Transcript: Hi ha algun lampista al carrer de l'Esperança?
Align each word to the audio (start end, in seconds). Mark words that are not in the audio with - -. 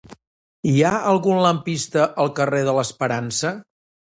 Hi 0.69 0.81
ha 0.87 0.93
algun 1.11 1.41
lampista 1.47 2.07
al 2.25 2.33
carrer 2.41 2.65
de 2.71 2.77
l'Esperança? 2.79 3.53